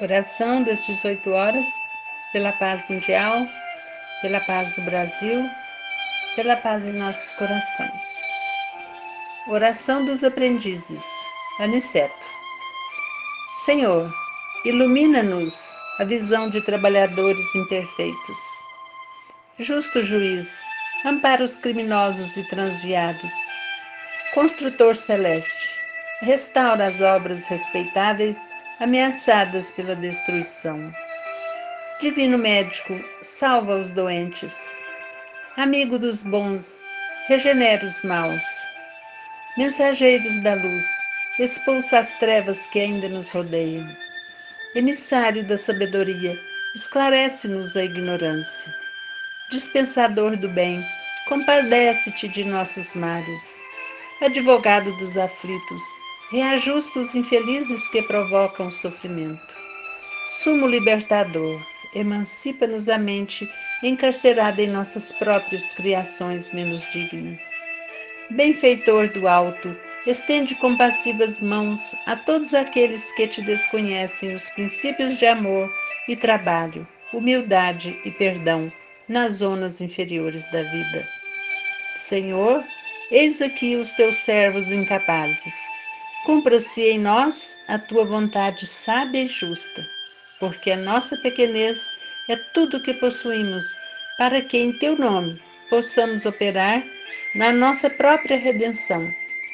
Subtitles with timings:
[0.00, 1.66] Oração das 18 horas,
[2.32, 3.44] pela paz mundial,
[4.22, 5.50] pela paz do Brasil,
[6.36, 8.22] pela paz em nossos corações.
[9.48, 11.04] Oração dos aprendizes.
[11.58, 12.14] Aniceto.
[13.64, 14.08] Senhor,
[14.64, 18.38] ilumina-nos a visão de trabalhadores imperfeitos.
[19.58, 20.64] Justo juiz,
[21.04, 23.32] ampara os criminosos e transviados.
[24.32, 25.68] Construtor celeste,
[26.20, 28.46] restaura as obras respeitáveis
[28.80, 30.92] ameaçadas pela destruição.
[32.00, 34.78] Divino médico, salva os doentes.
[35.56, 36.80] Amigo dos bons,
[37.26, 38.42] regenera os maus.
[39.56, 40.84] Mensageiros da luz,
[41.40, 43.86] expulsa as trevas que ainda nos rodeiam.
[44.76, 46.38] Emissário da sabedoria,
[46.76, 48.72] esclarece-nos a ignorância.
[49.50, 50.84] Dispensador do bem,
[51.26, 53.60] compadece-te de nossos males.
[54.22, 55.82] Advogado dos aflitos,
[56.30, 59.56] reajusta os infelizes que provocam o sofrimento.
[60.26, 61.60] Sumo libertador,
[61.94, 63.50] emancipa-nos a mente
[63.82, 67.40] encarcerada em nossas próprias criações menos dignas.
[68.30, 69.74] Benfeitor do alto,
[70.06, 75.72] estende compassivas mãos a todos aqueles que te desconhecem os princípios de amor
[76.06, 78.70] e trabalho, humildade e perdão
[79.08, 81.08] nas zonas inferiores da vida.
[81.94, 82.62] Senhor,
[83.10, 85.77] eis aqui os teus servos incapazes
[86.28, 89.88] Cumpra-se em nós a tua vontade sábia e justa,
[90.38, 91.90] porque a nossa pequenez
[92.28, 93.64] é tudo o que possuímos,
[94.18, 95.40] para que em teu nome
[95.70, 96.84] possamos operar
[97.34, 99.10] na nossa própria redenção,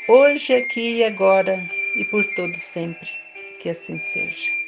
[0.09, 1.65] hoje, aqui e agora
[1.95, 3.09] e por todo sempre.
[3.61, 4.64] Que assim seja.